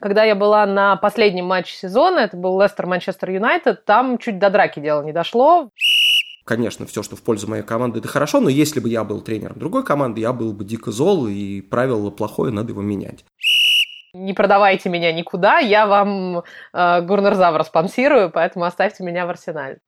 [0.00, 4.78] Когда я была на последнем матче сезона, это был Лестер-Манчестер Юнайтед, там чуть до драки
[4.78, 5.70] дело не дошло.
[6.44, 9.58] Конечно, все, что в пользу моей команды, это хорошо, но если бы я был тренером
[9.58, 13.24] другой команды, я был бы дико зол, и правило плохое, надо его менять.
[14.14, 19.80] Не продавайте меня никуда, я вам э, Гурнерзавра спонсирую, поэтому оставьте меня в арсенале.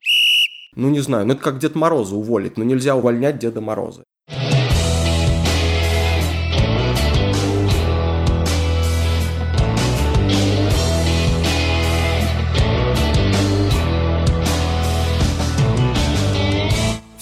[0.74, 4.04] Ну, не знаю, ну это как Дед Мороза уволить, но нельзя увольнять Деда Мороза.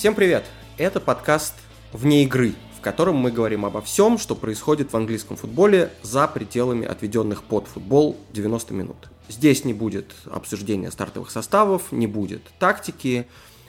[0.08, 0.46] Всем привет!
[0.78, 1.52] Это подкаст
[1.92, 6.86] «Вне игры», в котором мы говорим обо всем, что происходит в английском футболе за пределами
[6.86, 8.96] отведенных под футбол 90 минут.
[9.28, 13.26] Здесь не будет обсуждения стартовых составов, не будет тактики,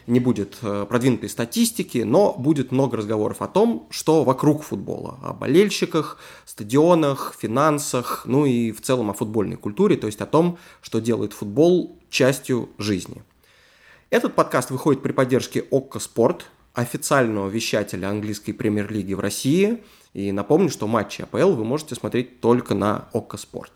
[0.08, 5.34] не будет э, продвинутой статистики, но будет много разговоров о том, что вокруг футбола, о
[5.34, 11.02] болельщиках, стадионах, финансах, ну и в целом о футбольной культуре, то есть о том, что
[11.02, 13.24] делает футбол частью жизни.
[14.10, 19.84] Этот подкаст выходит при поддержке ОККО Спорт, официального вещателя английской премьер-лиги в России.
[20.14, 23.72] И напомню, что матчи АПЛ вы можете смотреть только на ОККО Спорт.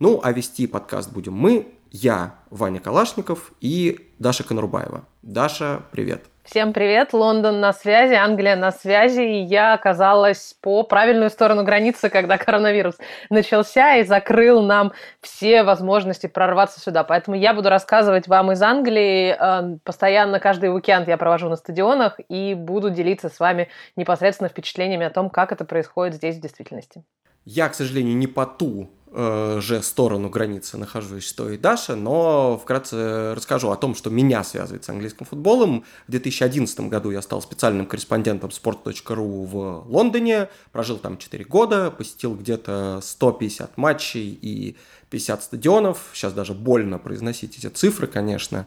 [0.00, 5.06] Ну, а вести подкаст будем мы, я, Ваня Калашников и Даша Конурбаева.
[5.22, 6.24] Даша, привет.
[6.46, 12.08] Всем привет, Лондон на связи, Англия на связи, и я оказалась по правильную сторону границы,
[12.08, 12.94] когда коронавирус
[13.30, 17.02] начался и закрыл нам все возможности прорваться сюда.
[17.02, 19.36] Поэтому я буду рассказывать вам из Англии.
[19.36, 25.04] Э, постоянно каждый уикенд я провожу на стадионах и буду делиться с вами непосредственно впечатлениями
[25.04, 27.02] о том, как это происходит здесь в действительности.
[27.44, 33.34] Я, к сожалению, не по ту же сторону границы нахожусь, что и Даша, но вкратце
[33.34, 35.84] расскажу о том, что меня связывает с английским футболом.
[36.06, 42.34] В 2011 году я стал специальным корреспондентом sport.ru в Лондоне, прожил там 4 года, посетил
[42.34, 44.76] где-то 150 матчей и
[45.10, 46.10] 50 стадионов.
[46.12, 48.66] Сейчас даже больно произносить эти цифры, конечно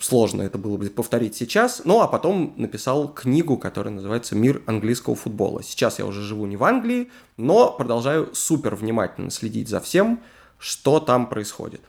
[0.00, 1.82] сложно это было бы повторить сейчас.
[1.84, 5.62] Ну, а потом написал книгу, которая называется «Мир английского футбола».
[5.62, 10.20] Сейчас я уже живу не в Англии, но продолжаю супер внимательно следить за всем,
[10.58, 11.80] что там происходит.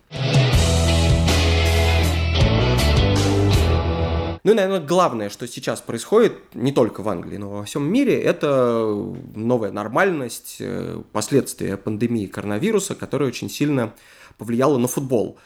[4.46, 8.22] Ну и, наверное, главное, что сейчас происходит не только в Англии, но во всем мире,
[8.22, 8.86] это
[9.34, 13.96] новая нормальность, э, последствия пандемии коронавируса, которая очень сильно
[14.38, 15.40] повлияла на футбол.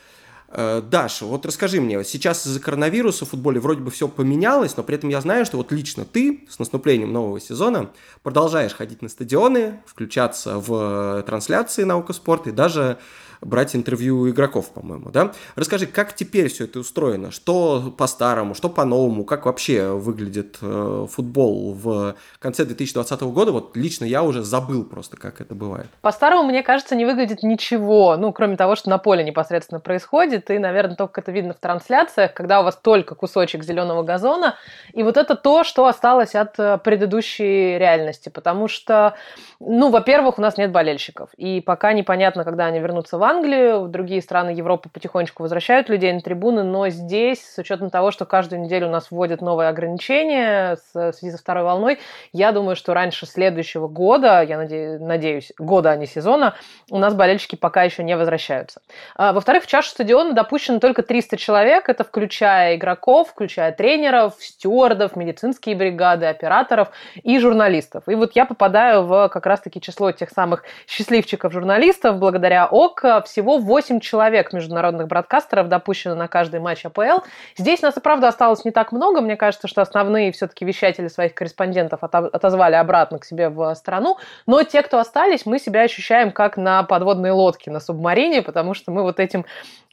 [0.52, 4.84] Э, Даша, вот расскажи мне, сейчас из-за коронавируса в футболе вроде бы все поменялось, но
[4.84, 7.92] при этом я знаю, что вот лично ты с наступлением нового сезона
[8.24, 12.98] продолжаешь ходить на стадионы, включаться в трансляции наука спорта и даже
[13.42, 15.32] брать интервью игроков, по-моему, да?
[15.56, 17.32] Расскажи, как теперь все это устроено?
[17.32, 19.24] Что по-старому, что по-новому?
[19.24, 23.52] Как вообще выглядит э, футбол в конце 2020 года?
[23.52, 25.88] Вот лично я уже забыл просто, как это бывает.
[26.02, 30.58] По-старому, мне кажется, не выглядит ничего, ну, кроме того, что на поле непосредственно происходит, и,
[30.58, 34.56] наверное, только это видно в трансляциях, когда у вас только кусочек зеленого газона,
[34.94, 39.16] и вот это то, что осталось от э, предыдущей реальности, потому что,
[39.60, 43.90] ну, во-первых, у нас нет болельщиков, и пока непонятно, когда они вернутся в Англию, в
[43.90, 48.62] другие страны Европы потихонечку возвращают людей на трибуны, но здесь, с учетом того, что каждую
[48.62, 52.00] неделю у нас вводят новые ограничения в связи со второй волной,
[52.34, 56.56] я думаю, что раньше следующего года, я надеюсь, года, а не сезона,
[56.90, 58.82] у нас болельщики пока еще не возвращаются.
[59.16, 65.16] А, во-вторых, в чашу стадиона допущено только 300 человек, это включая игроков, включая тренеров, стюардов,
[65.16, 66.90] медицинские бригады, операторов
[67.22, 68.06] и журналистов.
[68.08, 73.58] И вот я попадаю в как раз-таки число тех самых счастливчиков журналистов благодаря ОК, всего
[73.58, 77.24] 8 человек международных бродкастеров допущено на каждый матч АПЛ.
[77.58, 79.22] Здесь нас и правда осталось не так много.
[79.22, 84.18] Мне кажется, что основные все-таки вещатели своих корреспондентов отозвали обратно к себе в страну.
[84.46, 88.92] Но те, кто остались, мы себя ощущаем как на подводной лодке, на субмарине, потому что
[88.92, 89.46] мы вот этим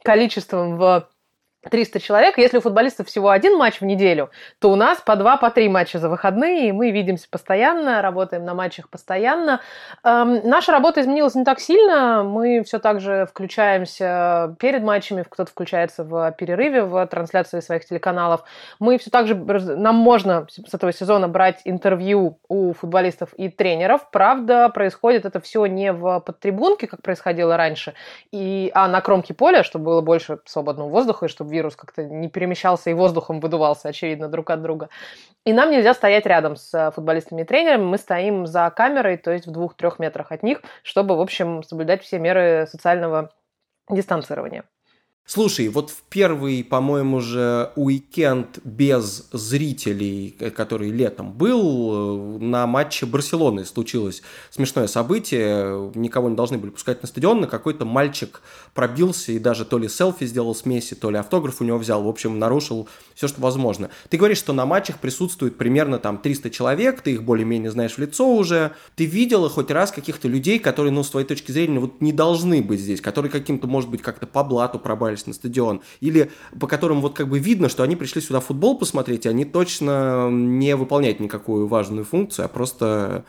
[0.03, 1.07] количеством в
[1.69, 2.37] 300 человек.
[2.37, 4.29] Если у футболистов всего один матч в неделю,
[4.59, 8.45] то у нас по два, по три матча за выходные, и мы видимся постоянно, работаем
[8.45, 9.61] на матчах постоянно.
[10.03, 12.23] Эм, наша работа изменилась не так сильно.
[12.23, 18.43] Мы все так же включаемся перед матчами, кто-то включается в перерыве, в трансляции своих телеканалов.
[18.79, 24.09] Мы все так же, нам можно с этого сезона брать интервью у футболистов и тренеров.
[24.11, 27.93] Правда, происходит это все не в подтрибунке, как происходило раньше,
[28.31, 32.29] и, а на кромке поля, чтобы было больше свободного воздуха, и чтобы вирус как-то не
[32.29, 34.89] перемещался и воздухом выдувался, очевидно, друг от друга.
[35.45, 39.31] И нам нельзя стоять рядом с э, футболистами и тренерами, мы стоим за камерой, то
[39.31, 43.31] есть в двух-трех метрах от них, чтобы, в общем, соблюдать все меры социального
[43.89, 44.63] дистанцирования.
[45.29, 52.65] Слушай, вот в первый, по-моему, же уикенд без зрителей, э, который летом был, э, на
[52.65, 54.21] матче Барселоны случилось
[54.51, 55.91] смешное событие.
[55.95, 58.41] Никого не должны были пускать на стадион, но какой-то мальчик
[58.73, 62.01] пробился и даже то ли селфи сделал с Месси, то ли автограф у него взял.
[62.01, 63.89] В общем, нарушил все, что возможно.
[64.07, 67.97] Ты говоришь, что на матчах присутствует примерно там 300 человек, ты их более-менее знаешь в
[67.97, 68.71] лицо уже.
[68.95, 72.61] Ты видела хоть раз каких-то людей, которые, ну, с твоей точки зрения, вот не должны
[72.61, 76.67] быть здесь, которые каким-то, может быть, как-то по блату пробали попались на стадион, или по
[76.67, 80.75] которым вот как бы видно, что они пришли сюда футбол посмотреть, и они точно не
[80.75, 83.25] выполняют никакую важную функцию, а просто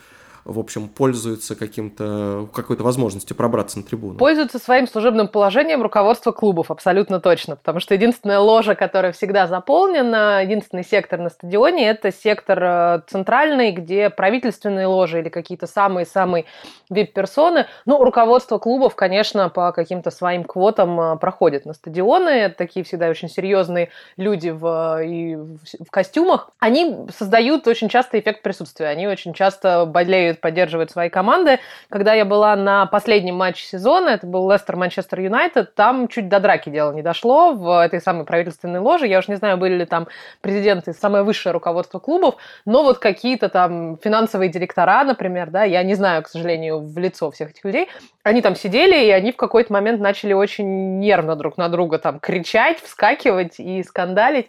[0.48, 4.18] в общем, пользуются каким-то, какой-то возможностью пробраться на трибуну.
[4.18, 10.42] Пользуются своим служебным положением руководство клубов, абсолютно точно, потому что единственная ложа, которая всегда заполнена,
[10.42, 16.46] единственный сектор на стадионе, это сектор э, центральный, где правительственные ложи или какие-то самые-самые
[16.88, 17.66] вип-персоны.
[17.84, 23.10] Ну, руководство клубов, конечно, по каким-то своим квотам э, проходит на стадионы, это такие всегда
[23.10, 26.50] очень серьезные люди в, и в костюмах.
[26.58, 31.60] Они создают очень часто эффект присутствия, они очень часто болеют поддерживает свои команды.
[31.88, 36.70] Когда я была на последнем матче сезона, это был Лестер-Манчестер Юнайтед, там чуть до драки
[36.70, 39.06] дело не дошло в этой самой правительственной ложе.
[39.06, 40.08] Я уж не знаю, были ли там
[40.40, 45.94] президенты, самое высшее руководство клубов, но вот какие-то там финансовые директора, например, да, я не
[45.94, 47.88] знаю, к сожалению, в лицо всех этих людей,
[48.22, 52.20] они там сидели, и они в какой-то момент начали очень нервно друг на друга там
[52.20, 54.48] кричать, вскакивать и скандалить.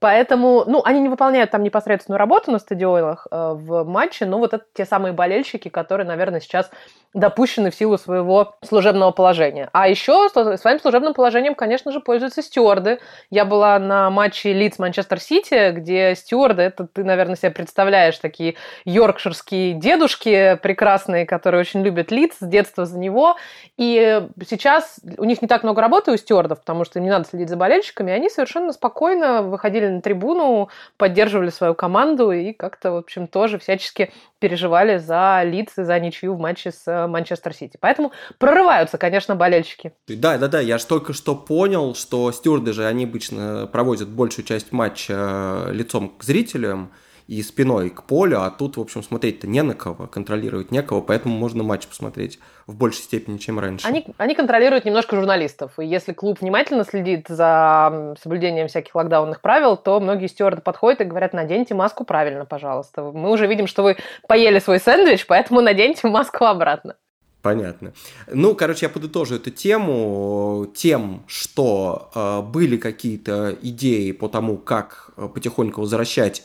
[0.00, 4.54] Поэтому, ну, они не выполняют там непосредственную работу на стадионах э, в матче, но вот
[4.54, 6.70] это те самые болельщики, которые, наверное, сейчас
[7.14, 9.70] допущены в силу своего служебного положения.
[9.72, 13.00] А еще своим служебным положением, конечно же, пользуются стюарды.
[13.30, 18.56] Я была на матче Лидс Манчестер Сити, где стюарды, это ты, наверное, себе представляешь, такие
[18.84, 23.36] йоркширские дедушки прекрасные, которые очень любят Лидс с детства за него.
[23.78, 27.26] И сейчас у них не так много работы у стюардов, потому что им не надо
[27.26, 30.68] следить за болельщиками, и они совершенно спокойно выходили на трибуну,
[30.98, 36.34] поддерживали свою команду и как-то, в общем, тоже всячески переживали за Лидс и за ничью
[36.34, 37.76] в матче с э, Манчестер Сити.
[37.80, 39.92] Поэтому прорываются, конечно, болельщики.
[40.06, 40.60] Да, да, да.
[40.60, 45.72] Я же только что понял, что стюарды же, они обычно проводят большую часть матча э,
[45.72, 46.92] лицом к зрителям,
[47.28, 51.36] и спиной к полю, а тут, в общем, смотреть-то не на кого, контролировать некого, поэтому
[51.36, 53.86] можно матч посмотреть в большей степени, чем раньше.
[53.86, 59.76] Они, они контролируют немножко журналистов, и если клуб внимательно следит за соблюдением всяких локдаунных правил,
[59.76, 63.02] то многие стюарды подходят и говорят, наденьте маску правильно, пожалуйста.
[63.02, 66.96] Мы уже видим, что вы поели свой сэндвич, поэтому наденьте маску обратно.
[67.42, 67.92] Понятно.
[68.26, 75.10] Ну, короче, я подытожу эту тему тем, что э, были какие-то идеи по тому, как
[75.16, 76.42] э, потихоньку возвращать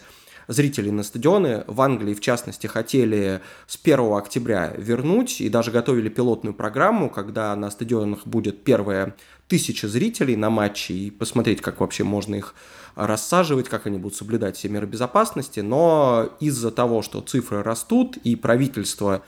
[0.47, 1.63] зрителей на стадионы.
[1.67, 7.55] В Англии, в частности, хотели с 1 октября вернуть и даже готовили пилотную программу, когда
[7.55, 9.15] на стадионах будет первая
[9.47, 12.55] тысяча зрителей на матче и посмотреть, как вообще можно их
[12.95, 15.59] рассаживать, как они будут соблюдать все меры безопасности.
[15.59, 19.23] Но из-за того, что цифры растут и правительство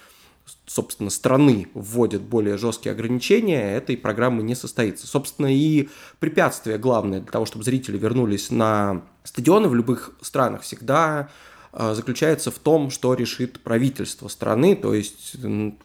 [0.65, 5.07] собственно, страны вводят более жесткие ограничения, этой программы не состоится.
[5.07, 5.89] Собственно, и
[6.19, 11.29] препятствие главное для того, чтобы зрители вернулись на стадионы в любых странах, всегда
[11.77, 15.35] заключается в том, что решит правительство страны, то есть,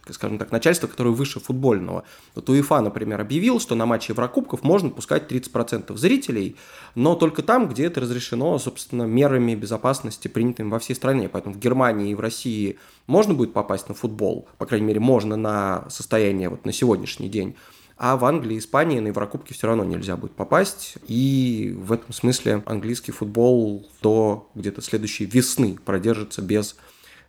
[0.09, 2.03] скажем так, начальство, которое выше футбольного.
[2.33, 6.55] Вот УЕФА, например, объявил, что на матче Еврокубков можно пускать 30% зрителей,
[6.95, 11.27] но только там, где это разрешено, собственно, мерами безопасности, принятыми во всей стране.
[11.27, 15.35] Поэтому в Германии и в России можно будет попасть на футбол, по крайней мере, можно
[15.35, 17.55] на состояние вот на сегодняшний день
[18.03, 20.95] а в Англии и Испании на Еврокубки все равно нельзя будет попасть.
[21.07, 26.77] И в этом смысле английский футбол до где-то следующей весны продержится без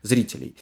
[0.01, 0.57] зрителей.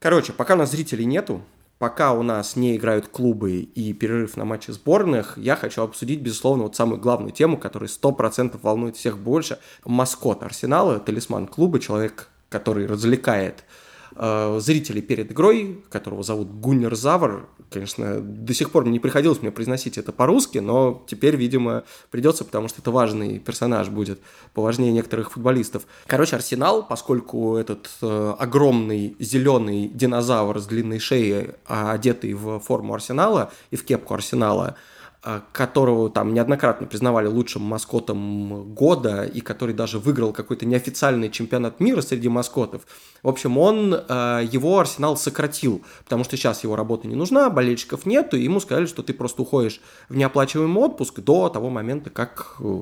[0.00, 1.40] Короче, пока у нас зрителей нету,
[1.78, 6.64] пока у нас не играют клубы и перерыв на матчи сборных, я хочу обсудить, безусловно,
[6.64, 9.58] вот самую главную тему, которая 100% волнует всех больше.
[9.86, 13.64] Маскот Арсенала, талисман клуба, человек, который развлекает
[14.16, 17.48] э, зрителей перед игрой, которого зовут Гуннер Завр.
[17.70, 22.68] Конечно, до сих пор не приходилось мне произносить это по-русски, но теперь, видимо, придется, потому
[22.68, 24.20] что это важный персонаж будет,
[24.54, 25.84] поважнее некоторых футболистов.
[26.06, 33.52] Короче, Арсенал, поскольку этот э, огромный зеленый динозавр с длинной шеей, одетый в форму Арсенала
[33.70, 34.74] и в кепку Арсенала, а,
[35.52, 42.00] которого там неоднократно признавали лучшим маскотом года и который даже выиграл какой-то неофициальный чемпионат мира
[42.00, 42.86] среди маскотов.
[43.22, 48.06] В общем, он а, его Арсенал сократил, потому что сейчас его работа не нужна, болельщиков
[48.06, 52.56] нету, и ему сказали, что ты просто уходишь в неоплачиваемый отпуск до того момента, как
[52.60, 52.80] э,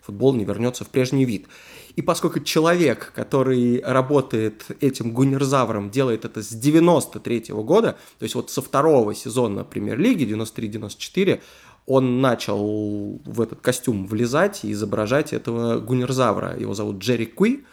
[0.00, 1.48] футбол не вернется в прежний вид.
[1.96, 8.34] И поскольку человек, который работает этим гунерзавром, делает это с 93 -го года, то есть
[8.34, 11.40] вот со второго сезона премьер-лиги, 93-94,
[11.86, 16.58] он начал в этот костюм влезать и изображать этого гунерзавра.
[16.58, 17.64] Его зовут Джерри Куи.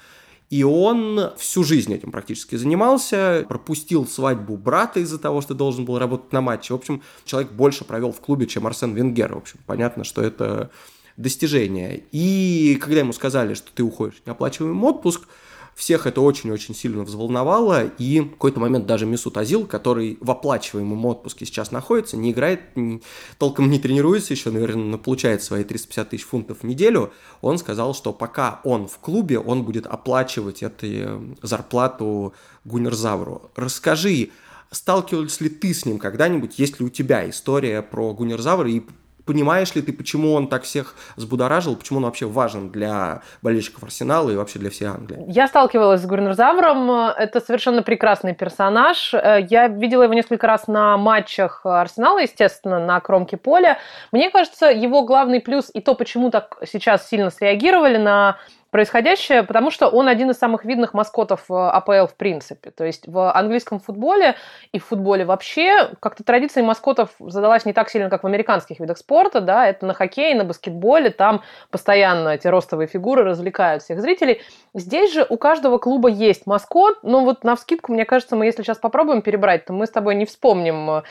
[0.50, 5.98] И он всю жизнь этим практически занимался, пропустил свадьбу брата из-за того, что должен был
[5.98, 6.74] работать на матче.
[6.74, 9.34] В общем, человек больше провел в клубе, чем Арсен Венгер.
[9.34, 10.70] В общем, понятно, что это
[11.18, 12.04] достижение.
[12.12, 15.28] И когда ему сказали, что ты уходишь в неоплачиваемый отпуск,
[15.76, 21.06] всех это очень-очень сильно взволновало, и в какой-то момент даже Мисут Азил, который в оплачиваемом
[21.06, 23.02] отпуске сейчас находится, не играет, не,
[23.38, 28.14] толком не тренируется еще, наверное, получает свои 350 тысяч фунтов в неделю, он сказал, что
[28.14, 32.34] пока он в клубе, он будет оплачивать эту э, зарплату
[32.66, 33.50] Гунерзавру.
[33.56, 34.30] Расскажи,
[34.72, 38.82] сталкивался ли ты с ним когда-нибудь, есть ли у тебя история про Гунерзавра и
[39.26, 44.30] понимаешь ли ты, почему он так всех взбудоражил, почему он вообще важен для болельщиков Арсенала
[44.30, 45.24] и вообще для всей Англии?
[45.28, 46.92] Я сталкивалась с Гурнерзавром.
[46.92, 49.14] Это совершенно прекрасный персонаж.
[49.14, 53.78] Я видела его несколько раз на матчах Арсенала, естественно, на кромке поля.
[54.12, 58.38] Мне кажется, его главный плюс и то, почему так сейчас сильно среагировали на
[58.72, 62.72] происходящее, потому что он один из самых видных маскотов э, АПЛ в принципе.
[62.72, 64.36] То есть в английском футболе
[64.72, 68.98] и в футболе вообще как-то традиция маскотов задалась не так сильно, как в американских видах
[68.98, 74.42] спорта, да, это на хоккее, на баскетболе, там постоянно эти ростовые фигуры развлекают всех зрителей.
[74.74, 78.64] Здесь же у каждого клуба есть маскот, но вот на вскидку, мне кажется, мы если
[78.64, 81.04] сейчас попробуем перебрать, то мы с тобой не вспомним э,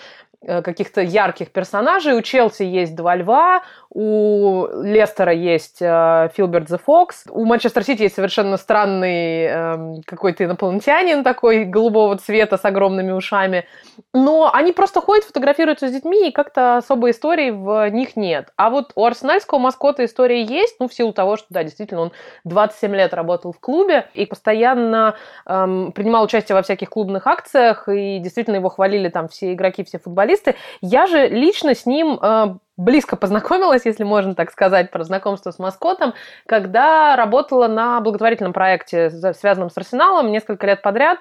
[0.47, 2.15] каких-то ярких персонажей.
[2.15, 8.03] У Челси есть два льва, у Лестера есть э, Филберт the Фокс, у Манчестер Сити
[8.03, 13.67] есть совершенно странный э, какой-то инопланетянин такой голубого цвета с огромными ушами.
[14.15, 18.53] Но они просто ходят, фотографируются с детьми, и как-то особой истории в них нет.
[18.57, 22.13] А вот у арсенальского маскота история есть, ну, в силу того, что, да, действительно, он
[22.45, 25.17] 27 лет работал в клубе и постоянно
[25.47, 29.99] эм, принимал участие во всяких клубных акциях, и действительно его хвалили там все игроки, все
[29.99, 30.55] футболисты, журналисты.
[30.81, 35.59] Я же лично с ним э, близко познакомилась, если можно так сказать, про знакомство с
[35.59, 36.15] маскотом,
[36.47, 41.21] когда работала на благотворительном проекте, связанном с Арсеналом, несколько лет подряд.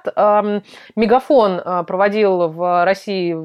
[0.96, 3.36] Мегафон э, проводил в России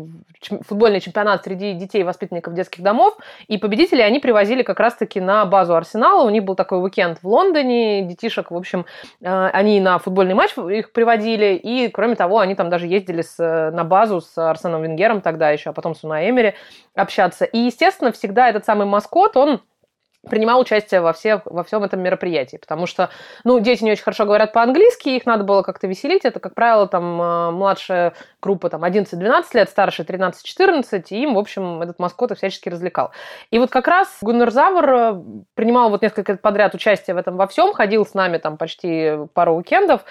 [0.67, 3.17] футбольный чемпионат среди детей воспитанников детских домов,
[3.49, 6.25] и победители они привозили как раз-таки на базу Арсенала.
[6.25, 8.87] У них был такой уикенд в Лондоне, детишек, в общем,
[9.21, 13.39] э, они на футбольный матч их приводили, и, кроме того, они там даже ездили с,
[13.39, 16.55] на базу с Арсеном Венгером тогда еще, а потом с Уна Эмери
[16.95, 17.45] общаться.
[17.45, 19.63] И, естественно, всегда этот самый маскот, он
[20.29, 23.11] принимал участие во, всех, во всем этом мероприятии, потому что,
[23.45, 26.87] ну, дети не очень хорошо говорят по-английски, их надо было как-то веселить, это, как правило,
[26.87, 32.37] там, э, младшая группа, там, 11-12 лет, старшая 13-14, и им, в общем, этот маскот
[32.37, 33.13] всячески развлекал.
[33.51, 35.23] И вот как раз Гуннер Завр э,
[35.55, 39.55] принимал вот несколько подряд участие в этом во всем, ходил с нами там почти пару
[39.57, 40.05] уикендов,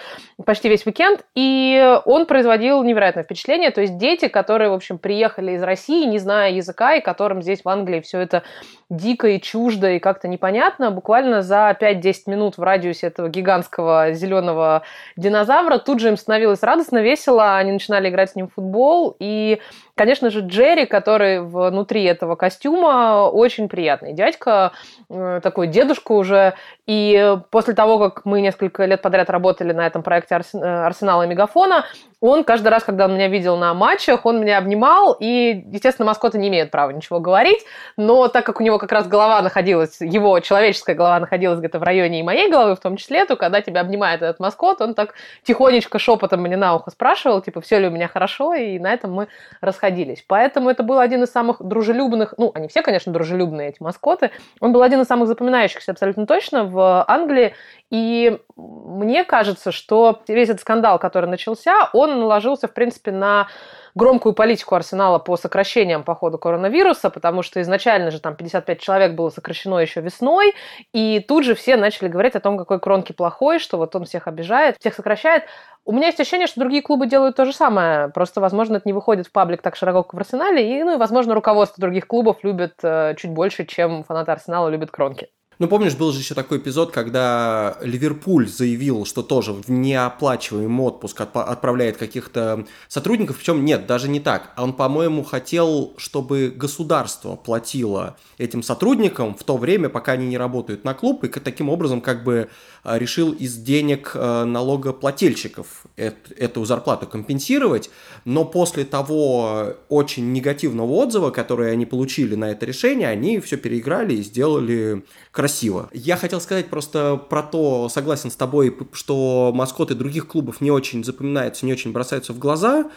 [0.44, 5.52] почти весь уикенд, и он производил невероятное впечатление, то есть дети, которые, в общем, приехали
[5.52, 8.42] из России, не зная языка, и которым здесь в Англии все это
[8.90, 10.90] дико и чуждо, и как-то непонятно.
[10.90, 14.82] Буквально за 5-10 минут в радиусе этого гигантского зеленого
[15.16, 19.60] динозавра тут же им становилось радостно, весело, они начинали играть с ним в футбол, и
[19.96, 24.72] Конечно же, Джерри, который внутри этого костюма, очень приятный дядька,
[25.08, 26.54] э, такой дедушка уже.
[26.86, 31.28] И после того, как мы несколько лет подряд работали на этом проекте э, Арсенала и
[31.28, 31.84] Мегафона,
[32.24, 36.38] он каждый раз, когда он меня видел на матчах, он меня обнимал, и, естественно, маскоты
[36.38, 37.62] не имеют права ничего говорить,
[37.98, 41.82] но так как у него как раз голова находилась, его человеческая голова находилась где-то в
[41.82, 45.12] районе и моей головы в том числе, то когда тебя обнимает этот маскот, он так
[45.42, 49.12] тихонечко шепотом мне на ухо спрашивал, типа, все ли у меня хорошо, и на этом
[49.12, 49.28] мы
[49.60, 50.24] расходились.
[50.26, 54.72] Поэтому это был один из самых дружелюбных, ну, они все, конечно, дружелюбные, эти маскоты, он
[54.72, 57.52] был один из самых запоминающихся абсолютно точно в Англии,
[57.90, 63.48] и мне кажется, что весь этот скандал, который начался, он наложился, в принципе, на
[63.94, 69.14] громкую политику Арсенала по сокращениям по ходу коронавируса, потому что изначально же там 55 человек
[69.14, 70.54] было сокращено еще весной,
[70.92, 74.26] и тут же все начали говорить о том, какой Кронки плохой, что вот он всех
[74.26, 75.44] обижает, всех сокращает.
[75.84, 78.92] У меня есть ощущение, что другие клубы делают то же самое, просто, возможно, это не
[78.92, 82.38] выходит в паблик так широко, как в Арсенале, и, ну, и, возможно, руководство других клубов
[82.42, 85.28] любит э, чуть больше, чем фанаты Арсенала любят Кронки.
[85.58, 91.20] Ну, помнишь, был же еще такой эпизод, когда Ливерпуль заявил, что тоже в неоплачиваемый отпуск
[91.20, 94.52] отправляет каких-то сотрудников, причем нет, даже не так.
[94.56, 100.84] Он, по-моему, хотел, чтобы государство платило этим сотрудникам в то время, пока они не работают
[100.84, 102.48] на клуб, и таким образом как бы
[102.82, 107.90] а, решил из денег а, налогоплательщиков эту зарплату компенсировать,
[108.24, 114.14] но после того очень негативного отзыва, который они получили на это решение, они все переиграли
[114.14, 115.04] и сделали
[115.44, 115.90] красиво.
[115.92, 121.04] Я хотел сказать просто про то, согласен с тобой, что маскоты других клубов не очень
[121.04, 122.90] запоминаются, не очень бросаются в глаза.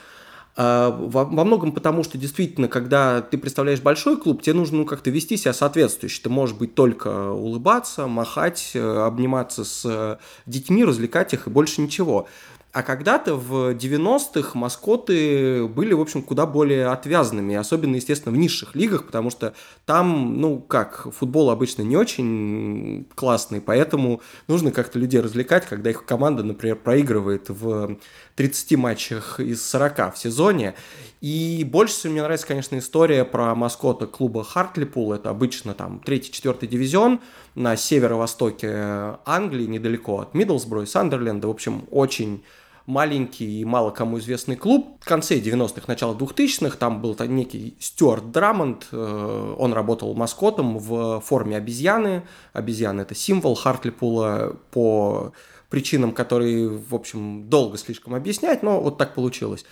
[0.55, 5.09] А, во, многом потому, что действительно, когда ты представляешь большой клуб, тебе нужно ну, как-то
[5.09, 6.21] вести себя соответствующе.
[6.23, 12.29] Ты можешь быть только улыбаться, махать, э, обниматься с детьми, развлекать их и больше ничего.
[12.73, 18.75] А когда-то в 90-х маскоты были, в общем, куда более отвязанными, особенно, естественно, в низших
[18.75, 19.55] лигах, потому что
[19.85, 26.05] там, ну, как, футбол обычно не очень классный, поэтому нужно как-то людей развлекать, когда их
[26.05, 27.97] команда, например, проигрывает в
[28.35, 30.75] 30 матчах из 40 в сезоне.
[31.21, 35.13] И больше всего мне нравится, конечно, история про маскота клуба Хартлипул.
[35.13, 37.21] Это обычно там третий-четвертый дивизион
[37.57, 41.47] на северо-востоке Англии, недалеко от Миддлсбро и Сандерленда.
[41.47, 42.43] В общем, очень
[42.85, 44.99] маленький и мало кому известный клуб.
[45.01, 48.87] В конце 90-х, начало 2000-х там был некий Стюарт Драмонд.
[48.91, 52.27] Э, он работал маскотом в форме обезьяны.
[52.53, 55.33] Обезьяна– это символ Хартлипула по
[55.69, 59.65] причинам, которые, в общем, долго слишком объяснять, но вот так получилось.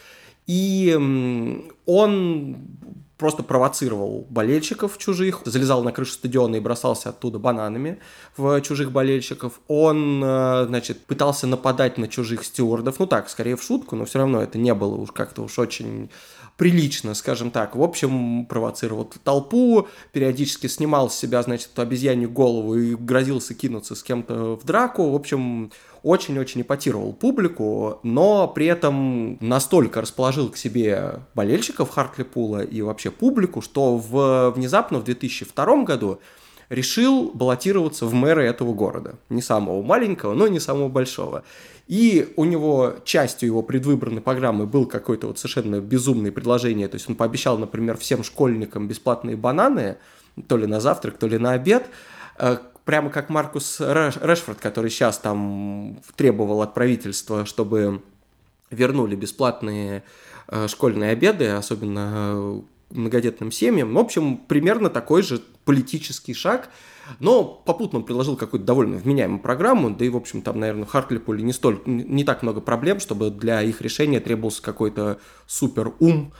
[0.48, 0.92] И
[1.86, 2.58] он
[3.18, 8.00] просто провоцировал болельщиков чужих, залезал на крышу стадиона и бросался оттуда бананами
[8.36, 9.62] в чужих болельщиков.
[9.68, 14.20] Он, э, значит, пытался нападать на чужих стюардов, ну так, скорее в шутку, но все
[14.20, 16.10] равно это не было уж как-то уж очень
[16.58, 17.76] прилично, скажем так.
[17.76, 23.96] В общем, провоцировал толпу, периодически снимал с себя, значит, эту обезьянью голову и грозился кинуться
[23.96, 25.10] с кем-то в драку.
[25.12, 25.72] В общем,
[26.06, 33.62] очень-очень эпатировал публику, но при этом настолько расположил к себе болельщиков Хартлипула и вообще публику,
[33.62, 36.20] что в, внезапно в 2002 году
[36.70, 39.16] решил баллотироваться в мэры этого города.
[39.30, 41.44] Не самого маленького, но не самого большого.
[41.88, 46.88] И у него частью его предвыборной программы был какое-то вот совершенно безумное предложение.
[46.88, 49.98] То есть он пообещал, например, всем школьникам бесплатные бананы,
[50.48, 51.88] то ли на завтрак, то ли на обед.
[52.86, 58.02] Прямо как Маркус Решфорд, который сейчас там требовал от правительства, чтобы
[58.70, 60.04] вернули бесплатные
[60.48, 62.62] э, школьные обеды, особенно э,
[62.92, 63.94] многодетным семьям.
[63.94, 66.70] В общем, примерно такой же политический шаг,
[67.20, 70.90] но попутно он предложил какую-то довольно вменяемую программу, да и, в общем, там, наверное, в
[70.90, 76.34] Харклипуле не, столь, не так много проблем, чтобы для их решения требовался какой-то супер ум,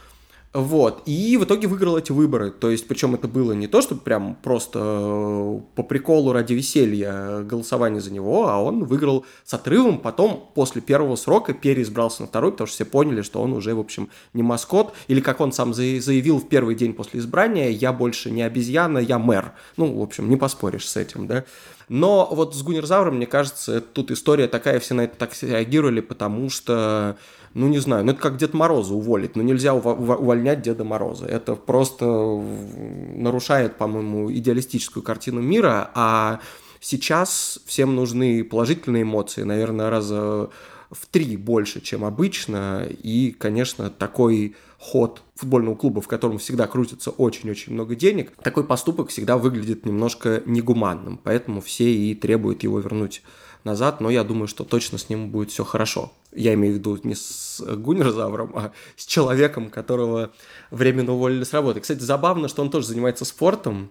[0.56, 1.04] вот.
[1.06, 2.50] И в итоге выиграл эти выборы.
[2.50, 7.42] То есть, причем это было не то, что прям просто э, по приколу ради веселья
[7.42, 12.54] голосование за него, а он выиграл с отрывом, потом после первого срока переизбрался на второй,
[12.54, 14.94] потому что все поняли, что он уже, в общем, не маскот.
[15.10, 19.20] Или как он сам заявил в первый день после избрания, я больше не обезьяна, я
[19.20, 19.52] мэр.
[19.76, 21.44] Ну, в общем, не поспоришь с этим, да.
[21.90, 26.50] Но вот с Гунерзавром, мне кажется, тут история такая, все на это так реагировали, потому
[26.50, 27.18] что
[27.56, 31.26] ну не знаю, ну это как Дед Мороза уволить, но нельзя увольнять Деда Мороза.
[31.26, 36.42] Это просто нарушает, по-моему, идеалистическую картину мира, а
[36.82, 40.50] сейчас всем нужны положительные эмоции, наверное, раза
[40.92, 47.12] в три больше, чем обычно, и, конечно, такой ход футбольного клуба, в котором всегда крутится
[47.12, 53.22] очень-очень много денег, такой поступок всегда выглядит немножко негуманным, поэтому все и требуют его вернуть
[53.64, 56.14] назад, но я думаю, что точно с ним будет все хорошо.
[56.32, 60.32] Я имею в виду не с Гуннерзавром, а с человеком, которого
[60.70, 61.80] временно уволили с работы.
[61.80, 63.90] Кстати, забавно, что он тоже занимается спортом,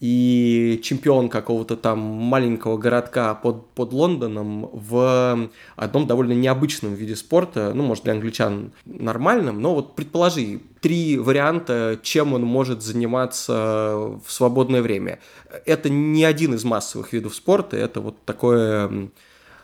[0.00, 7.72] и чемпион какого-то там маленького городка под, под Лондоном в одном довольно необычном виде спорта,
[7.74, 14.30] ну, может, для англичан нормальным, но вот предположи, три варианта, чем он может заниматься в
[14.30, 15.18] свободное время.
[15.64, 19.10] Это не один из массовых видов спорта, это вот такое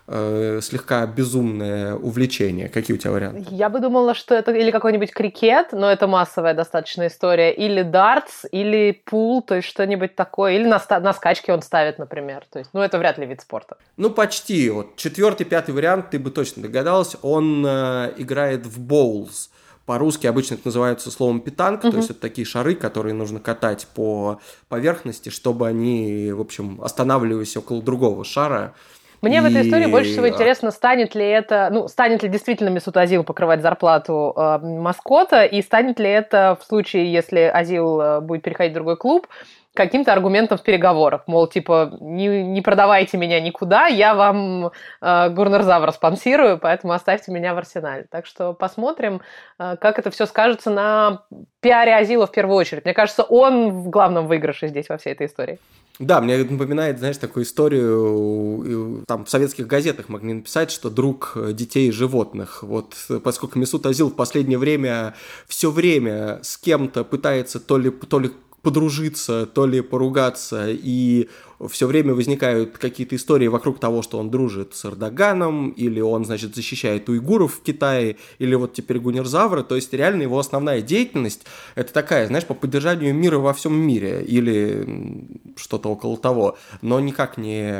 [0.06, 2.68] э, слегка безумное увлечение.
[2.68, 3.46] Какие у тебя варианты?
[3.50, 8.44] Я бы думала, что это или какой-нибудь крикет, но это массовая достаточно история, или дартс,
[8.50, 12.44] или пул, то есть что-нибудь такое, или на, на скачке он ставит, например.
[12.50, 13.76] То есть, ну, это вряд ли вид спорта.
[13.96, 14.70] Ну, почти.
[14.70, 17.16] Вот четвертый, пятый вариант, ты бы точно догадалась.
[17.22, 19.50] Он э, играет в боулс.
[19.84, 21.90] По-русски обычно это называется словом питанка, uh-huh.
[21.90, 27.56] то есть это такие шары, которые нужно катать по поверхности, чтобы они, в общем, останавливались
[27.56, 28.74] около другого шара.
[29.22, 29.40] Мне и...
[29.40, 33.22] в этой истории больше всего интересно, станет ли это, ну, станет ли действительно Месут Азил
[33.22, 38.72] покрывать зарплату э, маскота, и станет ли это в случае, если Азил э, будет переходить
[38.72, 39.28] в другой клуб,
[39.74, 41.22] каким-то аргументом в переговорах.
[41.26, 47.54] Мол, типа, не, не продавайте меня никуда, я вам э, Гурнерзавра спонсирую, поэтому оставьте меня
[47.54, 48.06] в арсенале.
[48.10, 49.22] Так что посмотрим,
[49.58, 51.24] э, как это все скажется на
[51.60, 52.84] пиаре Азила в первую очередь.
[52.84, 55.58] Мне кажется, он в главном выигрыше здесь во всей этой истории.
[55.98, 61.88] Да, мне напоминает, знаешь, такую историю, там в советских газетах могли написать, что друг детей
[61.88, 62.62] и животных.
[62.62, 65.14] Вот поскольку Месут Азил в последнее время
[65.46, 68.30] все время с кем-то пытается то ли, то ли
[68.62, 71.28] подружиться, то ли поругаться, и
[71.68, 76.54] все время возникают какие-то истории вокруг того, что он дружит с Эрдоганом, или он, значит,
[76.54, 81.92] защищает уйгуров в Китае, или вот теперь Гунерзавра, то есть реально его основная деятельность это
[81.92, 87.74] такая, знаешь, по поддержанию мира во всем мире, или что-то около того, но никак не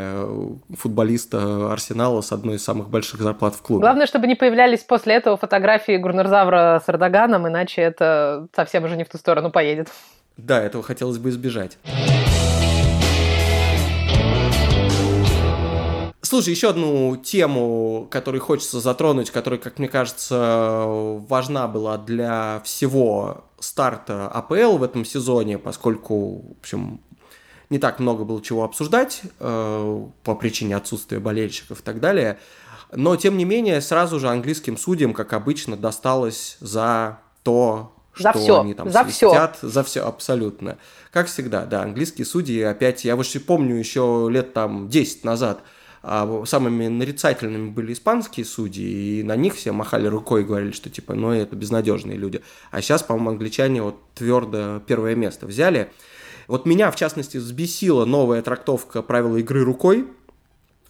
[0.77, 3.83] футболиста Арсенала с одной из самых больших зарплат в клубе.
[3.83, 9.05] Главное, чтобы не появлялись после этого фотографии Гурнерзавра с Эрдоганом, иначе это совсем уже не
[9.05, 9.88] в ту сторону поедет.
[10.37, 11.79] Да, этого хотелось бы избежать.
[16.33, 20.87] Слушай, еще одну тему, которую хочется затронуть, которая, как мне кажется,
[21.29, 27.01] важна была для всего старта АПЛ в этом сезоне, поскольку, в общем,
[27.68, 32.38] не так много было чего обсуждать э, по причине отсутствия болельщиков и так далее.
[32.92, 38.38] Но, тем не менее, сразу же английским судьям, как обычно, досталось за то, за что
[38.40, 38.61] все.
[38.61, 39.57] они там за свистят.
[39.57, 39.68] Все.
[39.68, 40.79] За все, абсолютно.
[41.11, 45.62] Как всегда, да, английские судьи опять, я вообще помню еще лет там 10 назад,
[46.03, 50.90] а самыми нарицательными были испанские судьи, и на них все махали рукой и говорили, что
[50.90, 52.42] типа, ну это безнадежные люди.
[52.70, 55.90] А сейчас, по-моему, англичане вот твердо первое место взяли.
[56.48, 60.09] Вот меня, в частности, взбесила новая трактовка правила игры рукой,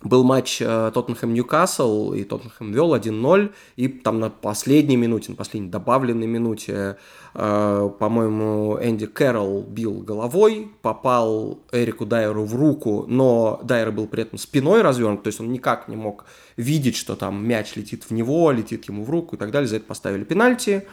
[0.04, 5.70] был матч э, Тоттенхэм-Ньюкасл, и Тоттенхэм вел 1-0, и там на последней минуте, на последней
[5.70, 6.96] добавленной минуте,
[7.34, 14.22] э, по-моему, Энди Кэрролл бил головой, попал Эрику Дайеру в руку, но Дайер был при
[14.22, 16.24] этом спиной развернут, то есть он никак не мог
[16.56, 19.76] видеть, что там мяч летит в него, летит ему в руку и так далее, за
[19.76, 20.86] это поставили пенальти.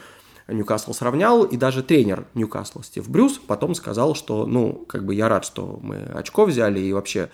[0.47, 5.29] Ньюкасл сравнял, и даже тренер Ньюкасла Стив Брюс потом сказал, что, ну, как бы я
[5.29, 7.29] рад, что мы очко взяли, и вообще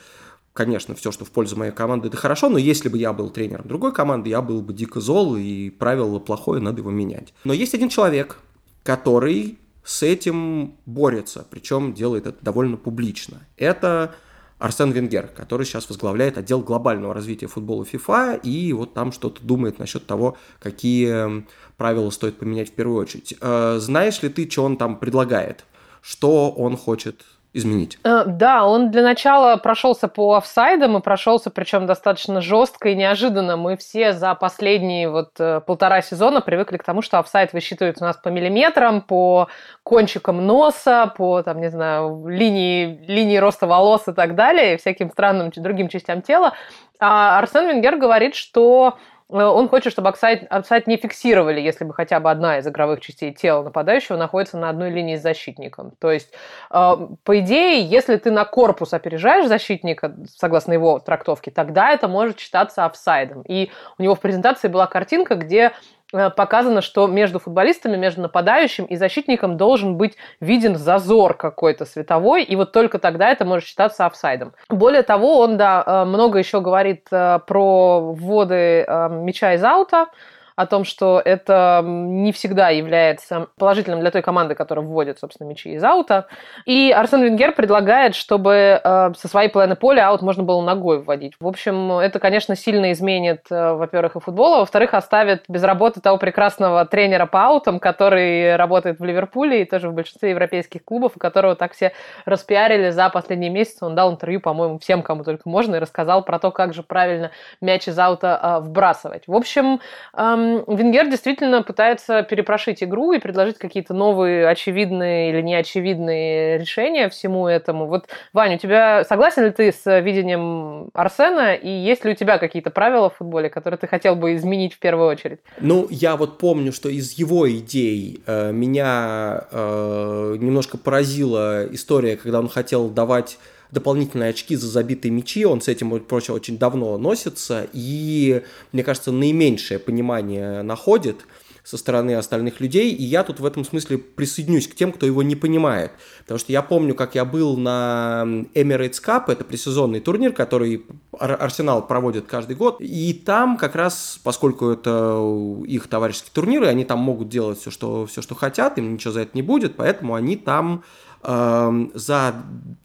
[0.55, 3.67] конечно, все, что в пользу моей команды, это хорошо, но если бы я был тренером
[3.67, 7.33] другой команды, я был бы дико зол, и правило плохое, надо его менять.
[7.43, 8.39] Но есть один человек,
[8.81, 13.41] который с этим борется, причем делает это довольно публично.
[13.57, 14.15] Это
[14.57, 19.77] Арсен Венгер, который сейчас возглавляет отдел глобального развития футбола FIFA, и вот там что-то думает
[19.77, 23.35] насчет того, какие правила стоит поменять в первую очередь.
[23.41, 25.65] Э, знаешь ли ты, что он там предлагает?
[26.01, 27.97] Что он хочет изменить.
[28.03, 33.55] Э, да, он для начала прошелся по офсайдам и прошелся причем достаточно жестко и неожиданно.
[33.55, 38.07] Мы все за последние вот э, полтора сезона привыкли к тому, что офсайд высчитывается у
[38.07, 39.47] нас по миллиметрам, по
[39.83, 45.09] кончикам носа, по, там, не знаю, линии, линии роста волос и так далее, и всяким
[45.09, 46.53] странным другим частям тела.
[46.99, 48.97] А Арсен Венгер говорит, что
[49.29, 53.33] он хочет, чтобы офсайд, офсайд не фиксировали, если бы хотя бы одна из игровых частей
[53.33, 55.93] тела нападающего находится на одной линии с защитником.
[55.99, 56.31] То есть,
[56.71, 62.39] э, по идее, если ты на корпус опережаешь защитника, согласно его трактовке, тогда это может
[62.39, 63.41] считаться офсайдом.
[63.41, 65.71] И у него в презентации была картинка, где Э,
[66.11, 72.55] показано, что между футболистами, между нападающим и защитником должен быть виден зазор какой-то световой, и
[72.55, 74.53] вот только тогда это может считаться офсайдом.
[74.69, 80.07] Более того, он, да, э, много еще говорит э, про вводы мяча из аута,
[80.55, 85.73] о том, что это не всегда является положительным для той команды, которая вводит, собственно, мячи
[85.73, 86.27] из аута.
[86.65, 91.33] И Арсен Венгер предлагает, чтобы э, со своей половины поля аут можно было ногой вводить.
[91.39, 95.99] В общем, это, конечно, сильно изменит, э, во-первых, и футбол, а во-вторых, оставит без работы
[95.99, 101.13] того прекрасного тренера по аутам, который работает в Ливерпуле и тоже в большинстве европейских клубов,
[101.15, 101.91] у которого так все
[102.23, 103.85] распиарили за последние месяцы.
[103.85, 107.31] Он дал интервью, по-моему, всем, кому только можно, и рассказал про то, как же правильно
[107.59, 109.23] мяч из аута э, вбрасывать.
[109.27, 109.81] В общем,
[110.17, 117.47] эм, Венгер действительно пытается перепрошить игру и предложить какие-то новые очевидные или неочевидные решения всему
[117.47, 117.87] этому.
[117.87, 122.37] Вот, Ваня, у тебя согласен ли ты с видением Арсена, и есть ли у тебя
[122.37, 125.39] какие-то правила в футболе, которые ты хотел бы изменить в первую очередь?
[125.59, 132.39] Ну, я вот помню, что из его идей э, меня э, немножко поразила история, когда
[132.39, 133.37] он хотел давать
[133.75, 139.11] дополнительные очки за забитые мячи, он с этим, прочее, очень давно носится, и, мне кажется,
[139.11, 141.17] наименьшее понимание находит
[141.65, 145.23] со стороны остальных людей, и я тут в этом смысле присоединюсь к тем, кто его
[145.23, 145.91] не понимает.
[146.19, 150.85] Потому что я помню, как я был на Emirates Cup, это пресезонный турнир, который
[151.17, 155.19] Арсенал проводит каждый год, и там как раз, поскольку это
[155.65, 159.21] их товарищеские турниры, они там могут делать все, что, все, что хотят, им ничего за
[159.21, 160.83] это не будет, поэтому они там
[161.23, 162.35] э, за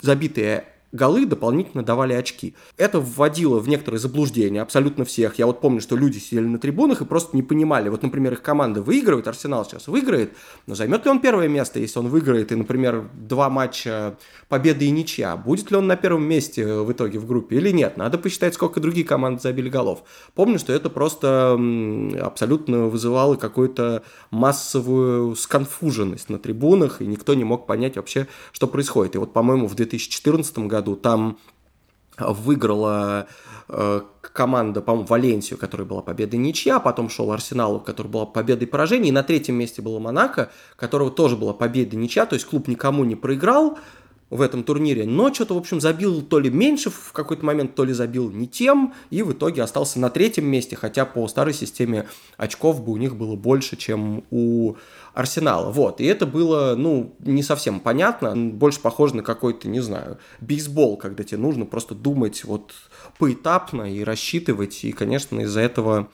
[0.00, 2.54] забитые голы дополнительно давали очки.
[2.76, 5.38] Это вводило в некоторые заблуждения абсолютно всех.
[5.38, 7.88] Я вот помню, что люди сидели на трибунах и просто не понимали.
[7.88, 10.32] Вот, например, их команда выигрывает, Арсенал сейчас выиграет,
[10.66, 14.16] но займет ли он первое место, если он выиграет, и, например, два матча
[14.48, 15.36] победы и ничья?
[15.36, 17.96] Будет ли он на первом месте в итоге в группе или нет?
[17.96, 20.02] Надо посчитать, сколько другие команды забили голов.
[20.34, 21.58] Помню, что это просто
[22.20, 29.14] абсолютно вызывало какую-то массовую сконфуженность на трибунах, и никто не мог понять вообще, что происходит.
[29.14, 31.38] И вот, по-моему, в 2014 году там
[32.18, 33.26] выиграла
[33.68, 38.70] э, команда, по-моему, Валенсию, которая была победой ничья, потом шел Арсенал, который была победой и
[38.70, 42.68] поражение, и на третьем месте было Монако, которого тоже была победа ничья, то есть клуб
[42.68, 43.78] никому не проиграл,
[44.30, 47.84] в этом турнире, но что-то, в общем, забил то ли меньше в какой-то момент, то
[47.84, 52.06] ли забил не тем, и в итоге остался на третьем месте, хотя по старой системе
[52.36, 54.76] очков бы у них было больше, чем у
[55.14, 55.72] Арсенала.
[55.72, 60.96] Вот, и это было, ну, не совсем понятно, больше похоже на какой-то, не знаю, бейсбол,
[60.96, 62.72] когда тебе нужно просто думать вот
[63.18, 66.08] поэтапно и рассчитывать, и, конечно, из-за этого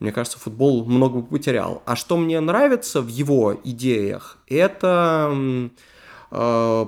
[0.00, 1.82] мне кажется, футбол много бы потерял.
[1.86, 5.70] А что мне нравится в его идеях, это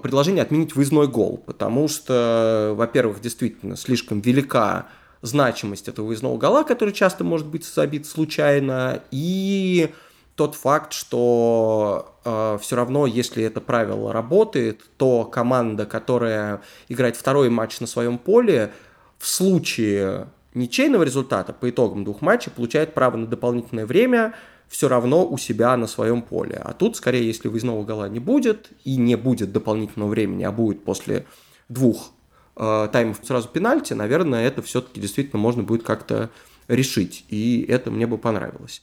[0.02, 4.86] предложение отменить выездной гол, потому что, во-первых, действительно слишком велика
[5.22, 9.92] значимость этого выездного гола, который часто может быть забит случайно, и
[10.34, 17.48] тот факт, что э, все равно, если это правило работает, то команда, которая играет второй
[17.48, 18.72] матч на своем поле,
[19.18, 24.34] в случае ничейного результата по итогам двух матчей получает право на дополнительное время–
[24.68, 26.60] все равно у себя на своем поле.
[26.62, 30.84] А тут, скорее, если выездного гола не будет и не будет дополнительного времени, а будет
[30.84, 31.26] после
[31.68, 32.10] двух
[32.56, 36.30] э, таймов сразу пенальти, наверное, это все-таки действительно можно будет как-то
[36.68, 37.24] решить.
[37.28, 38.82] И это мне бы понравилось.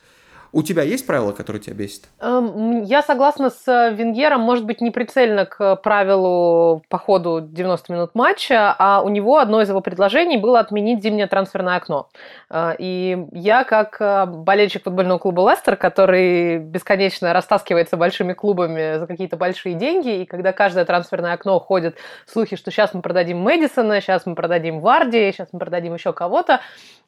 [0.56, 2.04] У тебя есть правила, которые тебя бесят?
[2.20, 7.92] Эм, я согласна с э, Венгером, может быть, не прицельно к правилу по ходу 90
[7.92, 12.08] минут матча, а у него одно из его предложений было отменить зимнее трансферное окно.
[12.52, 19.08] Э, и я, как э, болельщик футбольного клуба Лестер, который бесконечно растаскивается большими клубами за
[19.08, 21.96] какие-то большие деньги, и когда каждое трансферное окно ходят
[22.28, 26.60] слухи, что сейчас мы продадим Мэдисона, сейчас мы продадим Варди, сейчас мы продадим еще кого-то,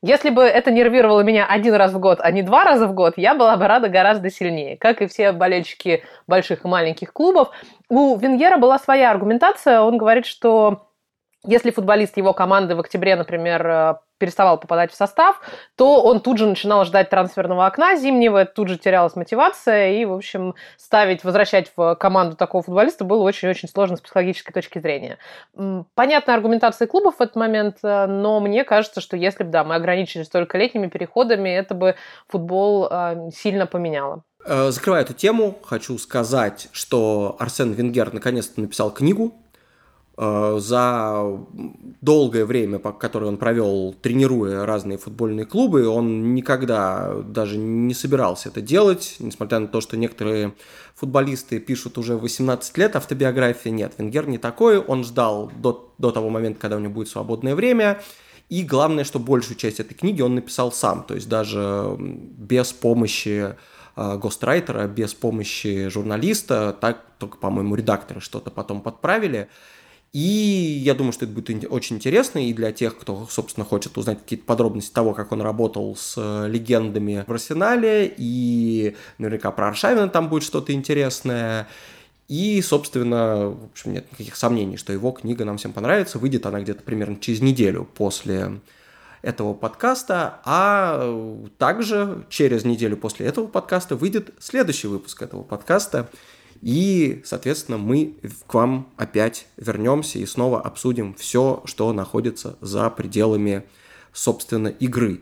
[0.01, 3.13] если бы это нервировало меня один раз в год, а не два раза в год,
[3.17, 4.77] я была бы рада гораздо сильнее.
[4.77, 7.49] Как и все болельщики больших и маленьких клубов.
[7.89, 9.81] У Венгера была своя аргументация.
[9.81, 10.89] Он говорит, что
[11.43, 15.41] если футболист его команды в октябре, например, переставал попадать в состав,
[15.75, 20.13] то он тут же начинал ждать трансферного окна зимнего, тут же терялась мотивация, и, в
[20.13, 25.17] общем, ставить, возвращать в команду такого футболиста было очень-очень сложно с психологической точки зрения.
[25.95, 29.75] Понятная аргументация клубов в этот момент, э, но мне кажется, что если бы, да, мы
[29.75, 31.95] ограничились только летними переходами, это бы
[32.27, 34.23] футбол э, сильно поменяло.
[34.47, 39.44] Закрывая эту тему, хочу сказать, что Арсен Венгер наконец-то написал книгу Э,
[40.17, 41.39] за
[42.01, 48.61] долгое время, которое он провел, тренируя разные футбольные клубы, он никогда даже не собирался это
[48.61, 50.53] делать, несмотря на то, что некоторые
[50.95, 53.69] футболисты пишут уже 18 лет автобиографии.
[53.69, 57.55] Нет, Венгер не такой, он ждал до, до того момента, когда у него будет свободное
[57.55, 58.01] время,
[58.47, 63.55] и главное, что большую часть этой книги он написал сам, то есть даже без помощи
[63.95, 69.49] э, гострайтера, без помощи журналиста, так только, по-моему, редакторы что-то потом подправили.
[70.15, 74.19] И я думаю, что это будет очень интересно и для тех, кто, собственно, хочет узнать
[74.19, 80.07] какие-то подробности того, как он работал с э, легендами в Арсенале, и наверняка про Аршавина
[80.07, 81.67] там будет что-то интересное.
[82.29, 86.17] И, собственно, в общем, нет никаких сомнений, что его книга нам всем понравится.
[86.17, 88.61] Выйдет она где-то примерно через неделю после
[89.21, 96.07] этого подкаста, а также через неделю после этого подкаста выйдет следующий выпуск этого подкаста–
[96.61, 98.15] и, соответственно, мы
[98.47, 103.63] к вам опять вернемся и снова обсудим все, что находится за пределами,
[104.13, 105.21] собственно, игры.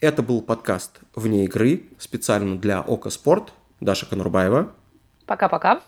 [0.00, 3.52] Это был подкаст «Вне игры» специально для Ока Спорт.
[3.80, 4.72] Даша Конурбаева.
[5.26, 5.82] Пока-пока.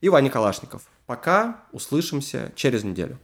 [0.00, 0.82] И Ваня Калашников.
[1.06, 3.18] Пока, услышимся через неделю.